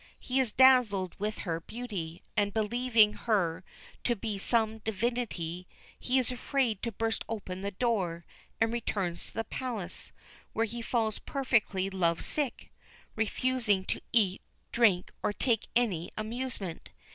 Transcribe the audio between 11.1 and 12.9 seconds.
perfectly love sick,